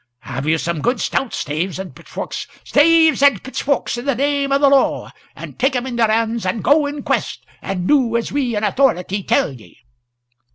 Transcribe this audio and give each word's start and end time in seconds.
"Have 0.21 0.47
you 0.47 0.57
some 0.57 0.81
good 0.81 0.99
stout 0.99 1.31
staves 1.31 1.77
and 1.77 1.95
pitchforks" 1.95 2.47
"Staves 2.65 3.21
and 3.21 3.43
pitchforks 3.43 3.99
in 3.99 4.05
the 4.05 4.15
name 4.15 4.51
o' 4.51 4.57
the 4.57 4.67
law. 4.67 5.11
And 5.35 5.59
take 5.59 5.75
'em 5.75 5.85
in 5.85 5.95
yer 5.99 6.07
hands 6.07 6.43
and 6.43 6.63
go 6.63 6.87
in 6.87 7.03
quest, 7.03 7.45
and 7.61 7.87
do 7.87 8.17
as 8.17 8.31
we 8.31 8.55
in 8.55 8.63
authority 8.63 9.21
tell 9.21 9.53
ye." 9.53 9.77